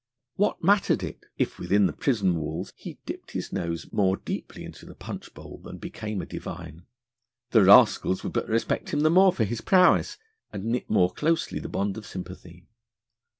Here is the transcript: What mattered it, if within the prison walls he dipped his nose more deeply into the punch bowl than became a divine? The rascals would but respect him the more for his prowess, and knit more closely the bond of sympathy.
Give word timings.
What 0.33 0.63
mattered 0.63 1.03
it, 1.03 1.27
if 1.37 1.59
within 1.59 1.85
the 1.85 1.93
prison 1.93 2.35
walls 2.37 2.73
he 2.75 2.97
dipped 3.05 3.33
his 3.33 3.53
nose 3.53 3.93
more 3.93 4.17
deeply 4.17 4.65
into 4.65 4.83
the 4.87 4.95
punch 4.95 5.31
bowl 5.35 5.59
than 5.63 5.77
became 5.77 6.23
a 6.23 6.25
divine? 6.25 6.87
The 7.51 7.63
rascals 7.65 8.23
would 8.23 8.33
but 8.33 8.49
respect 8.49 8.89
him 8.93 9.01
the 9.01 9.11
more 9.11 9.31
for 9.31 9.43
his 9.43 9.61
prowess, 9.61 10.17
and 10.51 10.65
knit 10.65 10.89
more 10.89 11.13
closely 11.13 11.59
the 11.59 11.69
bond 11.69 11.99
of 11.99 12.07
sympathy. 12.07 12.65